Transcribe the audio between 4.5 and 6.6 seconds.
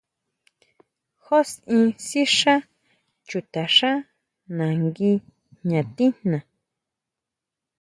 nangui jña tijnaa.